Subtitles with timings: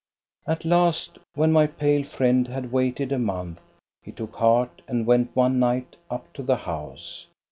[0.47, 3.59] At last, when my pale friend had waited a month,
[4.01, 7.27] he took heart and went one night up to the house.